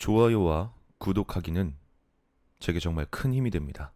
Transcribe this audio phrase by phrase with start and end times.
[0.00, 1.76] 좋아요와 구독하기는
[2.58, 3.92] 제게 정말 큰 힘이 됩니다.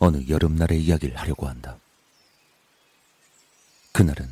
[0.00, 1.78] 어느 여름날의 이야기를 하려고 한다.
[3.92, 4.28] 그날은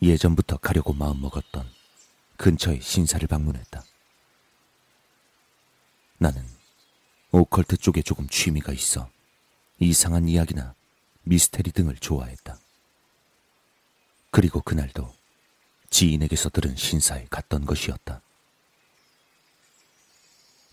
[0.00, 1.75] 예전부터 가려고 마음먹었던
[2.36, 3.84] 근처의 신사를 방문했다.
[6.18, 6.44] 나는
[7.30, 9.10] 오컬트 쪽에 조금 취미가 있어
[9.78, 10.74] 이상한 이야기나
[11.22, 12.58] 미스테리 등을 좋아했다.
[14.30, 15.14] 그리고 그날도
[15.90, 18.22] 지인에게서 들은 신사에 갔던 것이었다.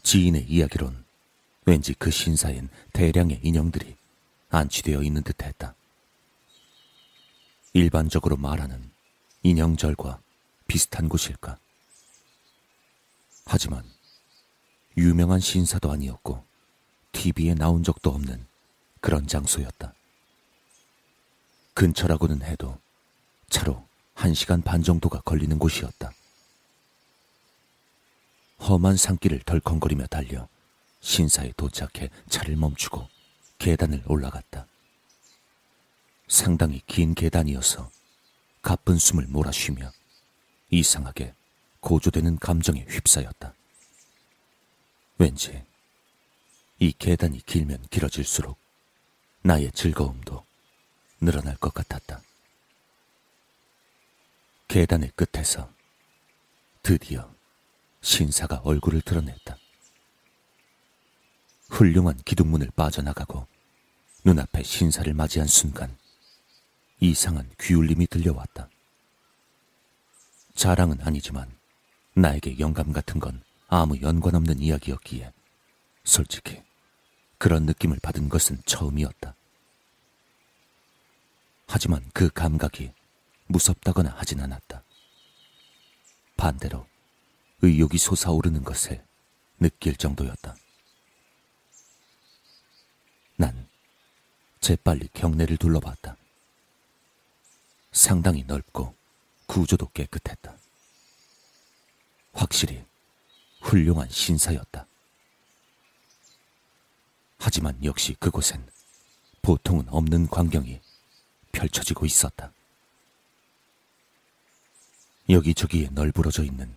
[0.04, 1.04] 지인의 이야기론
[1.66, 3.96] 왠지 그 신사엔 대량의 인형들이
[4.50, 5.76] 안치되어 있는 듯 했다.
[7.74, 8.92] 일반적으로 말하는
[9.44, 10.23] 인형절과
[10.74, 11.60] 비슷한 곳일까?
[13.46, 13.84] 하지만
[14.98, 16.44] 유명한 신사도 아니었고
[17.12, 18.44] TV에 나온 적도 없는
[19.00, 19.94] 그런 장소였다.
[21.76, 22.76] 근처라고는 해도
[23.52, 26.12] 차로 한 시간 반 정도가 걸리는 곳이었다.
[28.62, 30.48] 험한 산길을 덜컹거리며 달려
[31.02, 33.08] 신사에 도착해 차를 멈추고
[33.60, 34.66] 계단을 올라갔다.
[36.28, 37.92] 상당히 긴 계단이어서
[38.64, 39.92] 가쁜 숨을 몰아쉬며
[40.80, 41.36] 이상하게
[41.82, 43.54] 고조되는 감정에 휩싸였다.
[45.20, 45.64] 왠지
[46.80, 48.58] 이 계단이 길면 길어질수록
[49.44, 50.44] 나의 즐거움도
[51.22, 52.22] 늘어날 것 같았다.
[54.68, 55.72] 계단의 끝에서
[56.82, 57.32] 드디어
[58.02, 59.58] 신사가 얼굴을 드러냈다.
[61.70, 63.48] 훌륭한 기둥문을 빠져나가고
[64.26, 65.96] 눈앞에 신사를 맞이한 순간
[67.00, 68.70] 이상한 귀울림이 들려왔다.
[70.56, 71.52] 자랑은 아니지만
[72.16, 75.32] 나에게 영감 같은 건 아무 연관 없는 이야기였기에
[76.04, 76.62] 솔직히
[77.38, 79.36] 그런 느낌을 받은 것은 처음이었다.
[81.68, 82.92] 하지만 그 감각이
[83.48, 84.84] 무섭다거나 하진 않았다.
[86.38, 86.88] 반대로
[87.62, 89.04] 의욕이 솟아오르는 것을
[89.60, 90.56] 느낄 정도였다.
[93.38, 93.68] 난
[94.60, 96.16] 재빨리 경내를 둘러봤다.
[97.92, 98.96] 상당히 넓고
[99.54, 100.58] 구조도 깨끗했다.
[102.34, 102.84] 확실히
[103.62, 104.88] 훌륭한 신사였다.
[107.38, 108.66] 하지만 역시 그곳엔
[109.44, 110.82] 보통은 없는 광경이
[111.52, 112.52] 펼쳐지고 있었다.
[115.30, 116.76] 여기저기에 널브러져 있는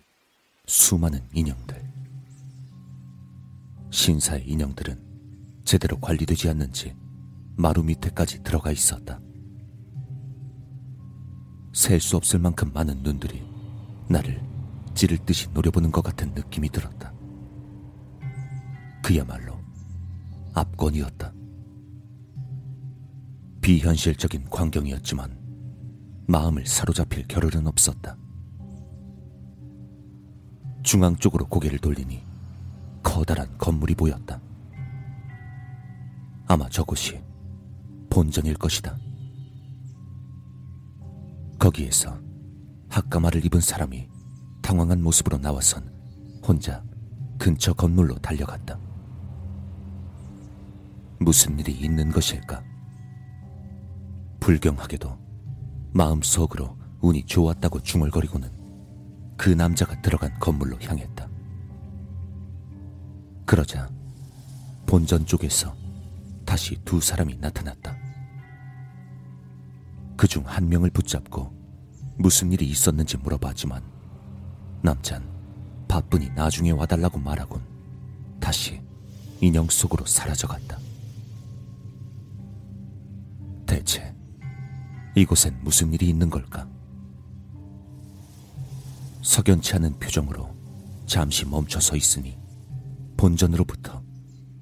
[0.67, 1.83] 수많은 인형들.
[3.89, 6.95] 신사의 인형들은 제대로 관리되지 않는지
[7.55, 9.19] 마루 밑에까지 들어가 있었다.
[11.77, 13.47] 셀 수 없을 만큼 많은 눈들이
[14.07, 14.41] 나를
[14.95, 17.13] 찌를 듯이 노려보는 것 같은 느낌이 들었다.
[19.03, 19.59] 그야말로
[20.55, 21.31] 압권이었다.
[23.61, 25.37] 비현실적인 광경이었지만
[26.25, 28.17] 마음을 사로잡힐 겨를은 없었다.
[30.81, 32.23] 중앙 쪽으로 고개를 돌리니
[33.03, 34.41] 커다란 건물이 보였다.
[36.47, 37.21] 아마 저곳이
[38.09, 38.97] 본전일 것이다.
[41.67, 42.17] 거기에서
[42.87, 44.07] 학가마를 입은 사람이
[44.61, 45.91] 당황한 모습으로 나와선
[46.41, 46.81] 혼자
[47.37, 48.79] 근처 건물로 달려갔다.
[51.19, 52.63] 무슨 일이 있는 것일까?
[54.39, 55.17] 불경하게도
[55.93, 58.49] 마음속으로 운이 좋았다고 중얼거리고는
[59.35, 61.27] 그 남자가 들어간 건물로 향했다.
[63.45, 63.89] 그러자
[64.85, 65.75] 본전 쪽에서
[66.45, 67.93] 다시 두 사람이 나타났다.
[70.15, 71.56] 그 중 한 명을 붙잡고
[72.17, 73.83] 무슨 일이 있었는지 물어봤지만
[74.81, 75.27] 남잔
[75.87, 77.61] 바쁘니 나중에 와달라고 말하곤
[78.39, 78.81] 다시
[79.39, 80.79] 인형 속으로 사라져갔다.
[83.65, 84.15] 대체
[85.15, 86.67] 이곳엔 무슨 일이 있는 걸까?
[89.21, 90.55] 석연치 않은 표정으로
[91.05, 92.37] 잠시 멈춰 서 있으니
[93.17, 94.03] 본전으로부터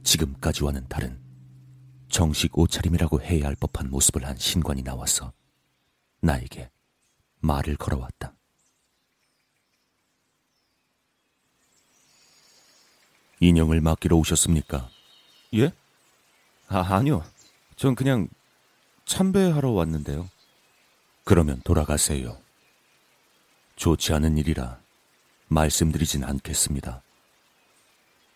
[0.03, 1.19] 지금까지와는 다른
[2.09, 5.33] 정식 옷차림이라고 해야 할 법한 모습을 한 신관이 나와서
[6.21, 6.69] 나에게
[7.39, 8.33] 말을 걸어왔다.
[13.39, 14.89] 인형을 맡기러 오셨습니까?
[15.55, 15.71] 예?
[16.67, 17.23] 아, 아니요.
[17.75, 18.27] 전 그냥
[19.05, 20.29] 참배하러 왔는데요.
[21.23, 22.41] 그러면 돌아가세요.
[23.75, 24.79] 좋지 않은 일이라
[25.47, 27.01] 말씀드리진 않겠습니다.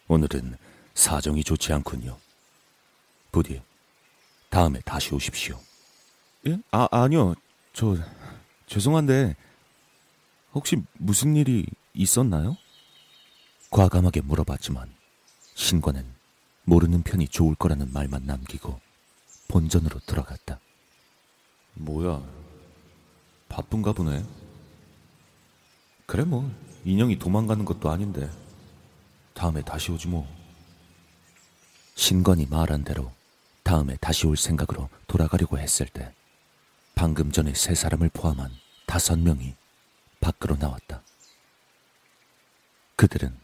[0.07, 0.57] 오늘은
[0.93, 2.17] 사정이 좋지 않군요.
[3.31, 3.61] 부디
[4.49, 5.59] 다음에 다시 오십시오.
[6.47, 6.59] 예?
[6.71, 7.35] 아, 아니요.
[7.73, 7.95] 저
[8.69, 9.35] 죄송한데
[10.53, 12.55] 혹시 무슨 일이 있었나요?
[13.71, 14.89] 과감하게 물어봤지만
[15.55, 16.05] 신관은
[16.65, 18.79] 모르는 편이 좋을 거라는 말만 남기고
[19.47, 20.59] 본전으로 들어갔다.
[21.73, 22.23] 뭐야,
[23.49, 24.23] 바쁜가 보네.
[26.05, 26.49] 그래 뭐
[26.85, 28.29] 인형이 도망가는 것도 아닌데
[29.33, 30.27] 다음에 다시 오지 뭐.
[31.95, 33.11] 신관이 말한 대로
[33.63, 36.13] 다음에 다시 올 생각으로 돌아가려고 했을 때
[36.99, 38.51] 방금 전에 세 사람을 포함한
[38.85, 39.55] 다섯 명이
[40.19, 41.01] 밖으로 나왔다.
[42.97, 43.39] 그들은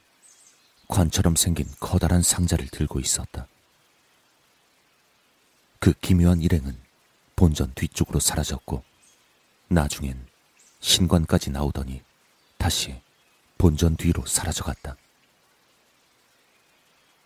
[0.90, 3.48] 관처럼 생긴 커다란 상자를 들고 있었다.
[5.80, 6.78] 그 기묘한 일행은
[7.38, 8.84] 본전 뒤쪽으로 사라졌고
[9.70, 10.28] 나중엔
[10.82, 12.02] 신관까지 나오더니
[12.58, 13.02] 다시
[13.58, 14.98] 본전 뒤로 사라져갔다.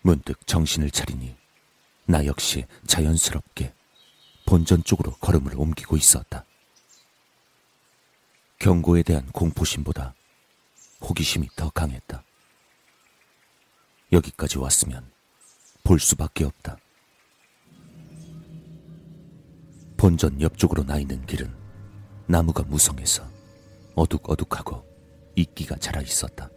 [0.03, 1.35] 문득 정신을 차리니
[2.05, 3.73] 나 역시 자연스럽게
[4.49, 6.43] 본전 쪽으로 걸음을 옮기고 있었다.
[8.57, 10.15] 경고에 대한 공포심보다
[11.01, 12.23] 호기심이 더 강했다.
[14.11, 15.07] 여기까지 왔으면
[15.83, 16.77] 볼 수밖에 없다.
[19.97, 21.55] 본전 옆쪽으로 나 있는 길은
[22.25, 23.29] 나무가 무성해서
[23.93, 24.83] 어둑어둑하고
[25.35, 26.49] 이끼가 자라 있었다.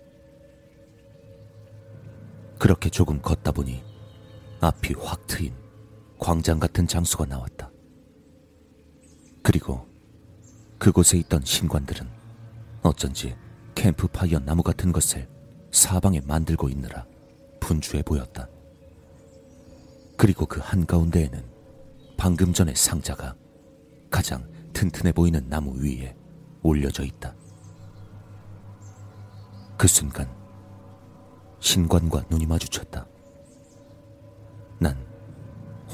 [2.58, 3.84] 그렇게 조금 걷다 보니
[4.62, 5.54] 앞이 확 트인
[6.18, 7.71] 광장 같은 장소가 나왔다.
[9.42, 9.86] 그리고
[10.78, 12.08] 그곳에 있던 신관들은
[12.82, 13.36] 어쩐지
[13.74, 15.28] 캠프파이어 나무 같은 것을
[15.70, 17.06] 사방에 만들고 있느라
[17.60, 18.48] 분주해 보였다.
[20.16, 21.44] 그리고 그 한가운데에는
[22.16, 23.34] 방금 전의 상자가
[24.10, 26.14] 가장 튼튼해 보이는 나무 위에
[26.62, 27.34] 올려져 있다.
[29.76, 30.28] 그 순간
[31.58, 33.06] 신관과 눈이 마주쳤다.
[34.78, 34.96] 난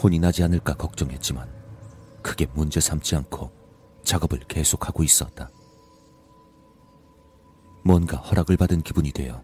[0.02, 1.57] 혼이 나지 않을까 걱정했지만
[2.28, 3.50] 크게 문제 삼지 않고
[4.04, 5.50] 작업을 계속하고 있었다.
[7.82, 9.42] 뭔가 허락을 받은 기분이 되어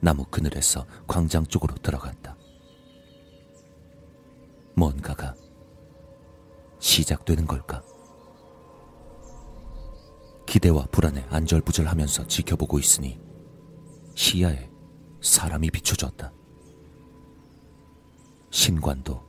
[0.00, 2.34] 나무 그늘에서 광장 쪽으로 들어갔다.
[4.74, 5.34] 뭔가가
[6.78, 7.82] 시작되는 걸까?
[10.46, 13.20] 기대와 불안에 안절부절하면서 지켜보고 있으니
[14.14, 14.70] 시야에
[15.20, 16.32] 사람이 비춰졌다.
[18.50, 19.22] 신관도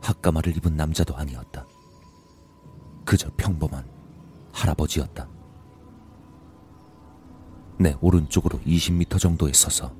[0.00, 1.66] 학가마를 입은 남자도 아니었다.
[3.14, 3.88] 그저 평범한
[4.50, 5.28] 할아버지였다.
[7.78, 9.94] 내 오른쪽으로 20m 정도에 서서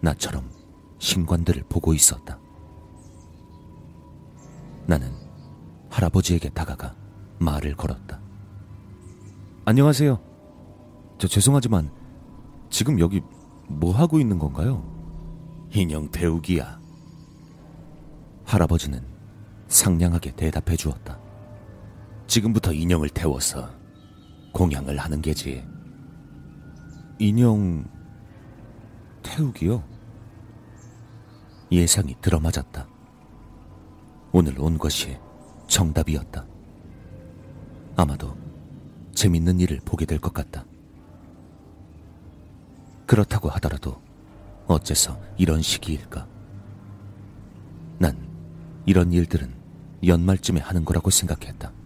[0.00, 0.50] 나처럼
[0.98, 2.40] 신관들을 보고 있었다.
[4.84, 5.12] 나는
[5.90, 6.96] 할아버지에게 다가가
[7.38, 8.20] 말을 걸었다.
[9.64, 10.18] 안녕하세요.
[11.18, 11.88] 저 죄송하지만
[12.68, 13.22] 지금 여기
[13.68, 14.82] 뭐 하고 있는 건가요?
[15.72, 16.80] 인형 태우기야.
[18.44, 19.06] 할아버지는
[19.68, 21.19] 상냥하게 대답해 주었다.
[22.34, 23.68] 지금부터 인형을 태워서
[24.52, 25.66] 공양을 하는 게지.
[27.18, 27.84] 인형
[29.20, 29.82] 태우기요?
[31.72, 32.86] 예상이 들어맞았다.
[34.30, 35.18] 오늘 온 것이
[35.66, 36.46] 정답이었다.
[37.96, 38.36] 아마도
[39.12, 40.64] 재밌는 일을 보게 될 것 같다.
[43.06, 44.00] 그렇다고 하더라도
[44.68, 46.28] 어째서 이런 시기일까?
[47.98, 48.16] 난
[48.86, 49.52] 이런 일들은
[50.04, 51.79] 연말쯤에 하는 거라고 생각했다.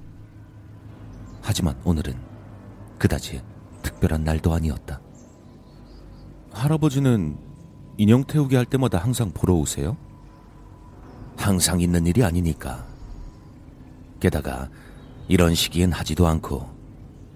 [1.44, 2.16] 하지만 오늘은
[2.98, 3.42] 그다지
[3.82, 4.98] 특별한 날도 아니었다.
[6.52, 7.36] 할아버지는
[7.98, 9.96] 인형 태우기 할 때마다 항상 보러 오세요?
[11.36, 12.86] 항상 있는 일이 아니니까.
[14.20, 14.70] 게다가
[15.28, 16.66] 이런 시기엔 하지도 않고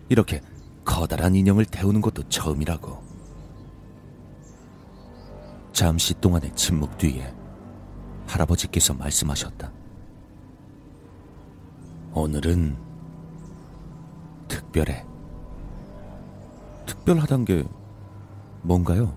[0.08, 0.40] 이렇게
[0.86, 3.02] 커다란 인형을 태우는 것도 처음이라고.
[5.74, 7.34] 잠시 동안의 침묵 뒤에
[8.26, 9.70] 할아버지께서 말씀하셨다.
[12.14, 12.87] 오늘은
[14.78, 15.04] 특별해.
[16.86, 17.64] 특별하단 게
[18.62, 19.16] 뭔가요?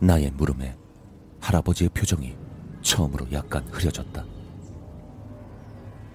[0.00, 0.76] 나의 물음에
[1.40, 2.36] 할아버지의 표정이
[2.82, 4.24] 처음으로 약간 흐려졌다.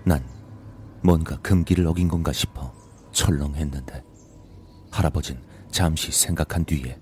[0.03, 0.23] 난
[1.01, 2.73] 뭔가 금기를 어긴 건가 싶어
[3.11, 4.03] 철렁했는데
[4.91, 5.39] 할아버진
[5.69, 6.99] 잠시 생각한 뒤에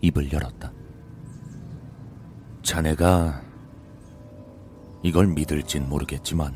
[0.00, 0.72] 입을 열었다.
[2.62, 3.42] 자네가
[5.02, 6.54] 이걸 믿을진 모르겠지만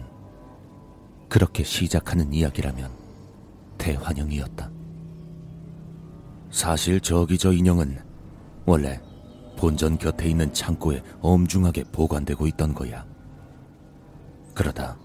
[1.29, 3.02] 그렇게 시작하는 이야기라면
[3.83, 4.71] 대환영이었다.
[6.53, 7.99] 사실 저기 저 인형은
[8.65, 9.01] 원래
[9.57, 13.05] 본전 곁에 있는 창고에 엄중하게 보관되고 있던 거야.
[14.55, 14.97] 그러다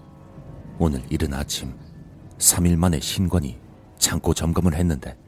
[0.78, 1.74] 오늘 이른 아침
[2.38, 3.58] 3일 만에 신관이
[3.98, 5.18] 창고 점검을 했는데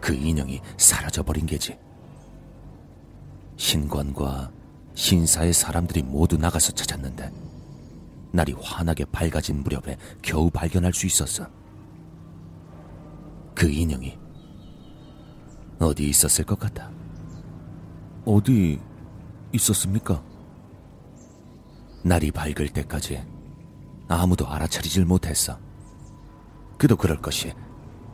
[0.00, 1.78] 그 인형이 사라져버린 게지.
[3.56, 4.50] 신관과
[4.94, 7.30] 신사의 사람들이 모두 나가서 찾았는데
[8.32, 11.46] 날이 환하게 밝아진 무렵에 겨우 발견할 수 있었어.
[13.54, 14.18] 그 인형이
[15.78, 16.90] 어디 있었을 것 같아.
[18.24, 18.80] 어디
[19.52, 20.22] 있었습니까?
[22.02, 23.22] 날이 밝을 때까지
[24.08, 25.58] 아무도 알아차리질 못했어.
[26.76, 27.52] 그도 그럴 것이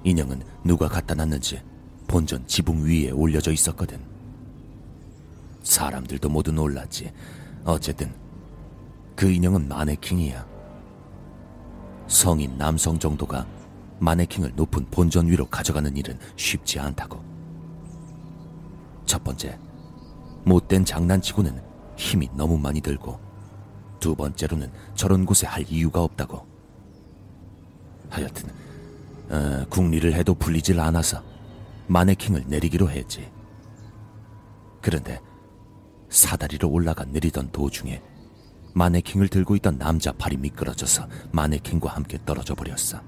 [0.05, 1.63] 인형은 누가 갖다 놨는지
[2.07, 4.01] 본전 지붕 위에 올려져 있었거든.
[5.63, 7.13] 사람들도 모두 놀랐지.
[7.65, 8.15] 어쨌든
[9.15, 10.47] 그 인형은 마네킹이야.
[12.07, 13.47] 성인 남성 정도가
[14.01, 17.23] 마네킹을 높은 본전 위로 가져가는 일은 쉽지 않다고.
[19.05, 19.59] 첫 번째,
[20.45, 21.63] 못된 장난치고는
[21.97, 23.21] 힘이 너무 많이 들고,
[24.01, 26.47] 두 번째로는 저런 곳에 할 이유가 없다고.
[28.09, 28.51] 하여튼,
[29.29, 31.23] 어, 국리를 해도 풀리질 않아서
[31.87, 33.31] 마네킹을 내리기로 했지.
[34.81, 35.21] 그런데
[36.09, 38.03] 사다리로 올라가 내리던 도중에
[38.75, 43.01] 마네킹을 들고 있던 남자 팔이 미끄러져서 마네킹과 함께 떨어져 버렸어.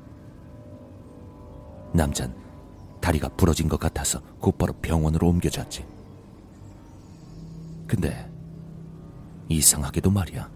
[1.93, 2.35] 남잔
[3.01, 5.85] 다리가 부러진 것 같아서 곧바로 병원으로 옮겨졌지.
[7.87, 8.31] 근데
[9.49, 10.51] 이상하게도 말이야.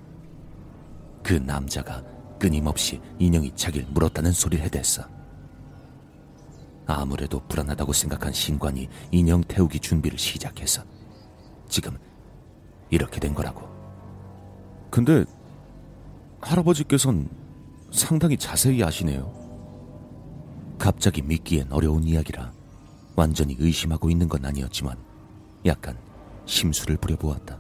[1.23, 2.03] 그 남자가
[2.39, 5.03] 끊임없이 인형이 자기를 물었다는 소리를 해댔어.
[6.87, 10.83] 아무래도 불안하다고 생각한 신관이 인형 태우기 준비를 시작해서
[11.69, 11.99] 지금
[12.91, 13.69] 이렇게 된 거라고.
[14.89, 15.25] 근데
[16.41, 17.29] 할아버지께선
[17.91, 19.46] 상당히 자세히 아시네요.
[20.79, 22.53] 갑자기 믿기엔 어려운 이야기라
[23.17, 24.97] 완전히 의심하고 있는 건 아니었지만
[25.65, 25.99] 약간
[26.45, 27.59] 심술을 부려보았다.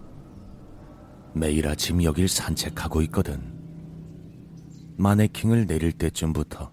[1.34, 3.54] 매일 아침 여길 산책하고 있거든.
[4.96, 6.72] 마네킹을 내릴 때쯤부터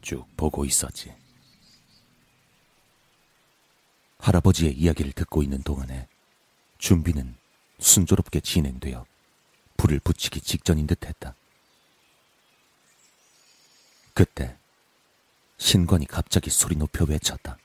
[0.00, 1.12] 쭉 보고 있었지.
[4.18, 6.08] 할아버지의 이야기를 듣고 있는 동안에
[6.78, 7.36] 준비는
[7.78, 9.04] 순조롭게 진행되어
[9.76, 11.34] 불을 붙이기 직전인 듯 했다.
[14.14, 14.56] 그때
[15.58, 17.58] 신관이 갑자기 소리 높여 외쳤다.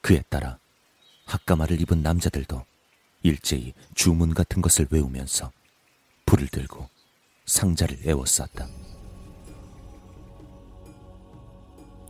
[0.00, 0.58] 그에 따라
[1.26, 2.64] 학가마를 입은 남자들도
[3.22, 5.50] 일제히 주문 같은 것을 외우면서
[6.26, 6.88] 불을 들고
[7.46, 8.66] 상자를 에워쌌다.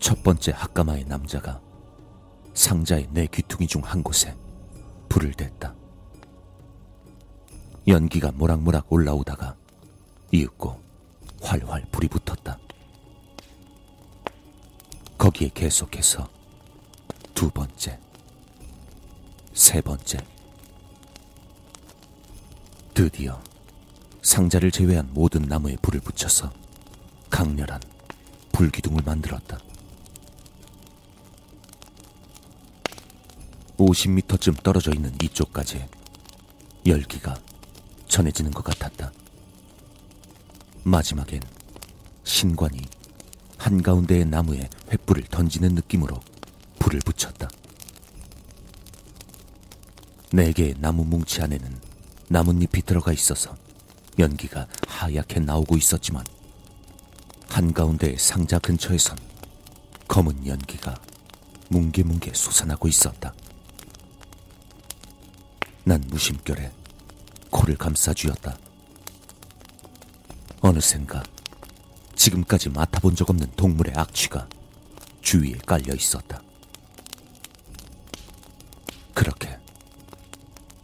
[0.01, 1.61] 첫 번째 학가마의 남자가
[2.55, 4.37] 상자의 내 귀퉁이 중 한 곳에
[5.09, 5.75] 불을 댔다.
[7.87, 9.57] 연기가 모락모락 올라오다가
[10.33, 10.81] 이윽고
[11.43, 12.59] 활활 불이 붙었다.
[15.23, 16.29] 거기에 계속해서
[17.33, 17.97] 두 번째,
[19.55, 20.19] 세 번째.
[22.93, 23.41] 드디어
[24.23, 26.53] 상자를 제외한 모든 나무에 불을 붙여서
[27.31, 27.81] 강렬한
[28.51, 29.61] 불기둥을 만들었다.
[33.77, 35.87] 50미터쯤 떨어져 있는 이쪽까지
[36.85, 37.37] 열기가
[38.09, 39.13] 전해지는 것 같았다.
[40.83, 41.41] 마지막엔
[42.25, 42.81] 신관이
[43.63, 46.21] 한가운데의 나무에 횃불을 던지는 느낌으로
[46.81, 47.49] 불을 붙였다.
[50.33, 51.81] 네 개의 나무 뭉치 안에는
[52.29, 53.57] 나뭇잎이 들어가 있어서
[54.19, 56.25] 연기가 하얗게 나오고 있었지만
[57.51, 59.17] 한가운데의 상자 근처에선
[60.09, 60.97] 검은 연기가
[61.69, 63.33] 뭉게뭉게 솟아나고 있었다.
[65.85, 66.73] 난 무심결에
[67.51, 68.59] 코를 감싸 쥐었다.
[70.63, 71.23] 어느샌가
[72.23, 74.47] 지금까지 맡아본 적 없는 동물의 악취가
[75.23, 76.41] 주위에 깔려 있었다.
[79.13, 79.59] 그렇게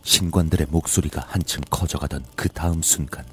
[0.03, 3.25] 신관들의 목소리가 한층 커져가던 그 다음 순간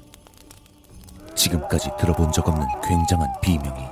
[1.34, 3.82] 지금까지 들어본 적 없는 굉장한 비명이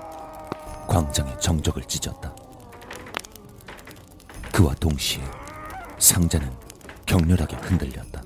[0.87, 2.33] 광장의 정적을 찢었다.
[4.52, 5.25] 그와 동시에
[5.99, 6.52] 상자는
[7.04, 8.23] 격렬하게 흔들렸다.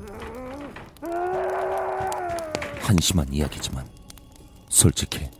[2.82, 3.88] 한심한 이야기지만
[4.68, 5.30] 솔직히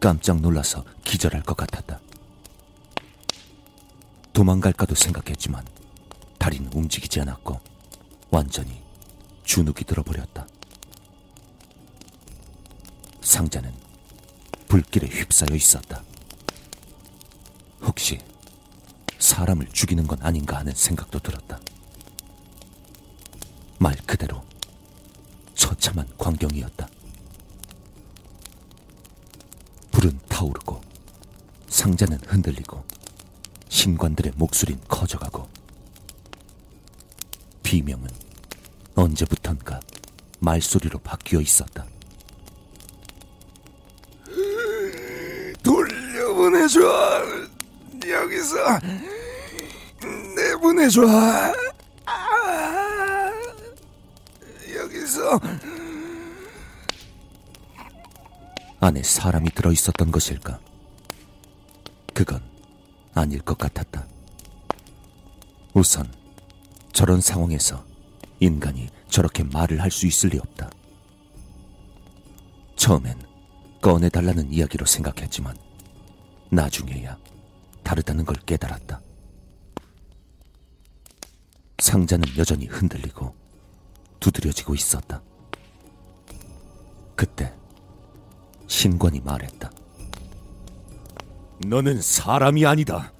[0.00, 2.00] 깜짝 놀라서 기절할 것 같았다.
[4.32, 5.62] 도망갈까도 생각했지만
[6.38, 7.60] 다리는 움직이지 않았고
[8.30, 8.80] 완전히
[9.44, 10.46] 주눅이 들어버렸다.
[13.20, 13.72] 상자는
[14.68, 16.02] 불길에 휩싸여 있었다.
[17.82, 18.18] 혹시
[19.18, 21.60] 사람을 죽이는 건 아닌가 하는 생각도 들었다.
[23.78, 24.42] 말 그대로
[25.54, 26.88] 처참한 광경이었다.
[30.00, 30.80] 불은 타오르고
[31.68, 32.82] 상자는 흔들리고
[33.68, 35.46] 신관들의 목소리는 커져가고
[37.62, 38.08] 비명은
[38.94, 39.78] 언제부턴가
[40.38, 41.84] 말소리로 바뀌어 있었다.
[45.62, 46.80] 돌려보내줘.
[48.08, 48.56] 여기서
[50.34, 51.02] 내보내줘.
[52.06, 53.32] 아,
[54.74, 55.38] 여기서
[58.80, 60.58] 안에 사람이 들어 있었던 것일까?
[62.14, 62.42] 그건
[63.14, 64.06] 아닐 것 같았다.
[65.74, 66.10] 우선
[66.92, 67.84] 저런 상황에서
[68.40, 70.70] 인간이 저렇게 말을 할 수 있을 리 없다.
[72.76, 73.20] 처음엔
[73.82, 75.56] 꺼내달라는 이야기로 생각했지만
[76.50, 77.18] 나중에야
[77.82, 79.00] 다르다는 걸 깨달았다.
[81.78, 83.34] 상자는 여전히 흔들리고
[84.20, 85.22] 두드려지고 있었다.
[87.14, 87.54] 그때
[88.70, 89.68] 신관이 말했다.
[91.66, 93.12] 너는 사람이 아니다.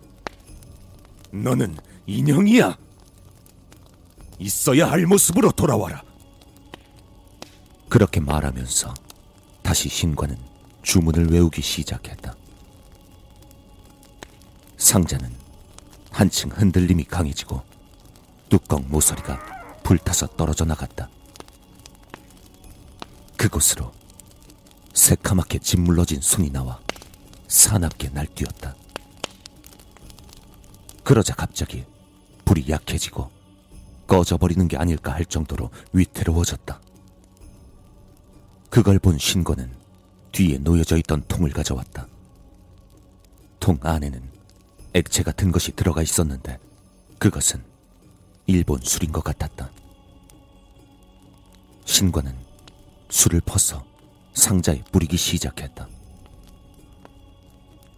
[1.33, 1.76] 너는
[2.07, 2.78] 인형이야.
[4.38, 6.02] 있어야 할 모습으로 돌아와라.
[7.88, 8.95] 그렇게 말하면서
[9.62, 10.38] 다시 신관은
[10.83, 12.37] 주문을 외우기 시작했다.
[14.76, 15.35] 상자는
[16.12, 17.61] 한층 흔들림이 강해지고
[18.49, 21.11] 뚜껑 모서리가 불타서 떨어져 나갔다.
[23.37, 24.00] 그곳으로
[24.92, 26.80] 새카맣게 짓물러진 손이 나와
[27.49, 28.75] 사납게 날뛰었다.
[31.04, 31.85] 그러자 갑자기
[32.44, 33.30] 불이 약해지고
[34.06, 36.80] 꺼져버리는 게 아닐까 할 정도로 위태로워졌다.
[38.68, 39.70] 그걸 본 신고는
[40.32, 42.06] 뒤에 놓여져 있던 통을 가져왔다.
[43.59, 44.23] 통 안에는
[44.94, 46.59] 액체 같은 것이 들어가 있었는데
[47.18, 47.62] 그것은
[48.47, 49.70] 일본 술인 것 같았다.
[51.85, 52.35] 신관은
[53.11, 53.85] 술을 퍼서
[54.34, 55.88] 상자에 뿌리기 시작했다.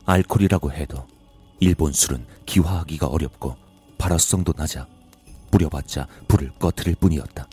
[0.05, 1.07] 알코올이라고 해도
[1.61, 3.57] 일본 술은 기화하기가 어렵고
[3.99, 4.87] 발화성도 낮아
[5.51, 7.47] 뿌려봤자 불을 꺼트릴 뿐이었다.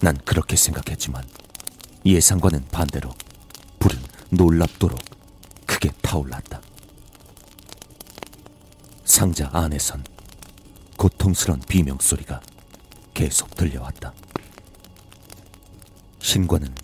[0.00, 1.24] 난 그렇게 생각했지만
[2.04, 3.10] 예상과는 반대로
[3.78, 3.98] 불은
[4.30, 4.98] 놀랍도록
[5.64, 6.60] 크게 타올랐다.
[9.04, 10.04] 상자 안에선
[10.96, 12.40] 고통스런 비명 소리가
[13.14, 14.12] 계속 들려왔다.
[16.32, 16.74] 신관은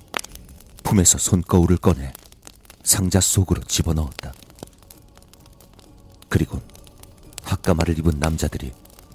[0.82, 2.12] 품에서 손거울을 꺼내
[2.82, 4.34] 상자 속으로 집어넣었다.
[6.28, 6.60] 그리고
[7.44, 8.74] 학가마를 입은 남자들이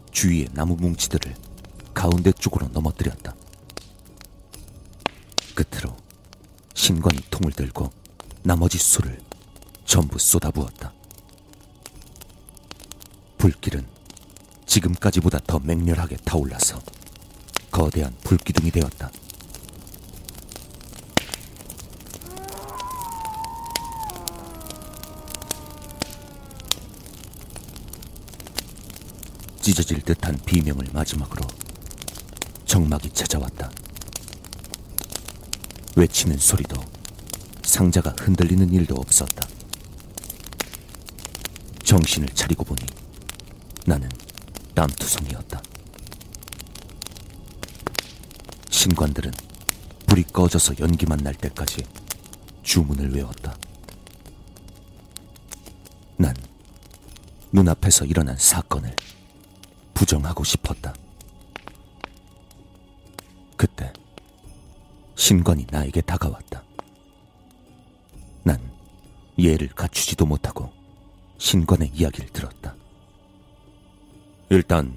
[0.09, 1.35] 주위의 나무 뭉치들을
[1.93, 3.35] 가운데 쪽으로 넘어뜨렸다.
[5.53, 5.95] 끝으로
[6.73, 7.91] 신관이 통을 들고
[8.41, 9.19] 나머지 술을
[9.85, 10.91] 전부 쏟아부었다.
[13.37, 13.85] 불길은
[14.65, 16.81] 지금까지보다 더 맹렬하게 타올라서
[17.69, 19.11] 거대한 불기둥이 되었다.
[29.63, 31.47] 찢어질 듯한 비명을 마지막으로
[32.65, 33.71] 정막이 찾아왔다.
[35.95, 36.75] 외치는 소리도
[37.63, 39.47] 상자가 흔들리는 일도 없었다.
[41.81, 42.81] 정신을 차리고 보니
[43.85, 44.09] 나는
[44.75, 45.61] 땀투성이었다.
[48.69, 49.31] 신관들은
[50.07, 51.85] 불이 꺼져서 연기만 날 때까지
[52.63, 53.55] 주문을 외웠다.
[56.17, 56.35] 난
[57.53, 58.93] 눈앞에서 일어난 사건을
[60.03, 60.93] 부정하고 싶었다.
[63.55, 63.93] 그때
[65.15, 66.61] 신관이 나에게 다가왔다.
[68.43, 68.59] 난
[69.39, 70.73] 예를 갖추지도 못하고
[71.37, 72.75] 신관의 이야기를 들었다.
[74.49, 74.93] 일단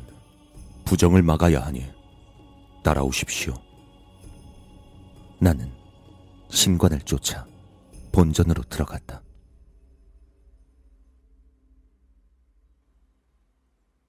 [0.85, 1.87] 부정을 막아야 하니
[2.83, 3.55] 따라오십시오.
[5.39, 5.73] 나는
[6.51, 7.47] 신관을 쫓아
[8.11, 9.23] 본전으로 들어갔다.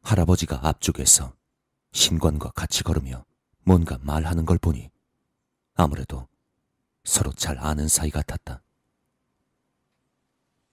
[0.07, 1.35] 할아버지가 앞쪽에서
[1.91, 3.25] 신관과 같이 걸으며
[3.63, 4.89] 뭔가 말하는 걸 보니
[5.75, 6.29] 아무래도
[7.03, 8.63] 서로 잘 아는 사이 같았다.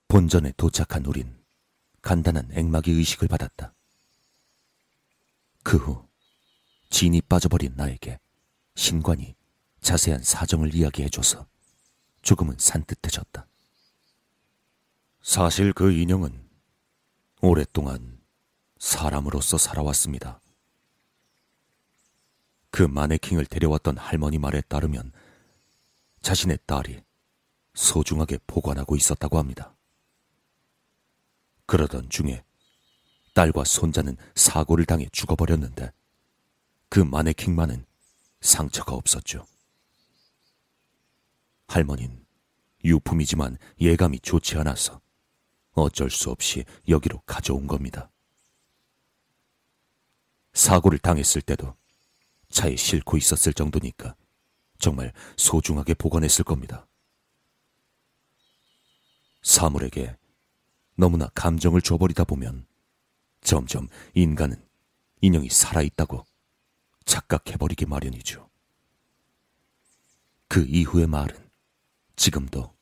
[0.06, 1.36] 본전에 도착한 우린
[2.00, 3.74] 간단한 액막이 의식을 받았다.
[5.64, 6.06] 그 후
[6.90, 8.20] 진이 빠져버린 나에게
[8.76, 9.34] 신관이
[9.80, 11.48] 자세한 사정을 이야기해줘서
[12.22, 13.48] 조금은 산뜻해졌다.
[15.22, 16.48] 사실 그 인형은
[17.40, 18.13] 오랫동안
[18.78, 20.40] 사람으로서 살아왔습니다.
[22.70, 25.12] 그 마네킹을 데려왔던 할머니 말에 따르면
[26.22, 27.02] 자신의 딸이
[27.74, 29.76] 소중하게 보관하고 있었다고 합니다.
[31.66, 32.44] 그러던 중에
[33.34, 35.92] 딸과 손자는 사고를 당해 죽어버렸는데
[36.88, 37.84] 그 마네킹만은
[38.40, 39.44] 상처가 없었죠.
[41.68, 42.24] 할머니는
[42.84, 45.00] 유품이지만 예감이 좋지 않아서
[45.72, 48.10] 어쩔 수 없이 여기로 가져온 겁니다.
[50.54, 51.76] 사고를 당했을 때도
[52.50, 54.16] 차에 싣고 있었을 정도니까
[54.78, 56.86] 정말 소중하게 보관했을 겁니다.
[59.42, 60.16] 사물에게
[60.96, 62.66] 너무나 감정을 줘버리다 보면
[63.42, 64.64] 점점 인간은
[65.20, 66.24] 인형이 살아있다고
[67.04, 68.48] 착각해버리기 마련이죠.
[70.48, 71.50] 그 이후의 말은
[72.16, 72.74] 지금도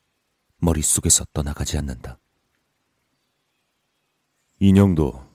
[0.57, 2.19] 머릿속에서 떠나가지 않는다.
[4.59, 5.27] 인형도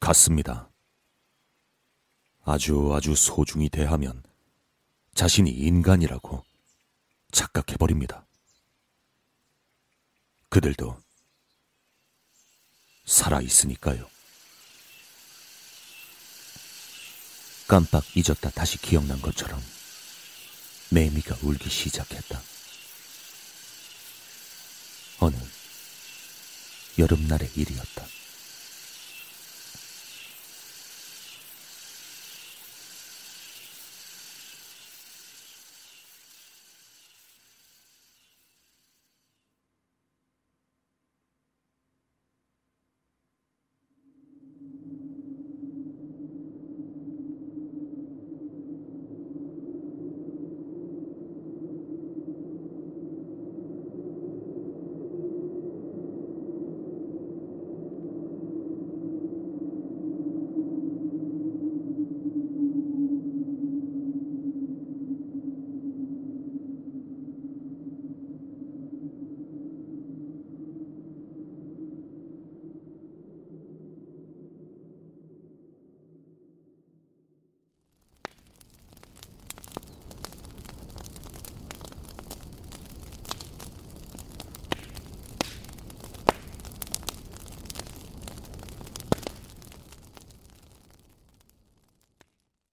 [0.00, 0.67] 같습니다.
[2.50, 4.22] 아주 아주 소중히 대하면
[5.14, 6.42] 자신이 인간이라고
[7.30, 8.24] 착각해버립니다.
[10.48, 10.98] 그들도
[13.04, 14.08] 살아있으니까요.
[17.68, 19.62] 깜빡 잊었다 다시 기억난 것처럼
[20.90, 22.40] 매미가 울기 시작했다.
[25.18, 25.36] 어느
[26.98, 28.06] 여름날의 일이었다.